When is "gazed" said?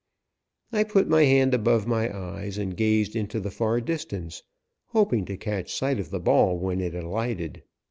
2.75-3.15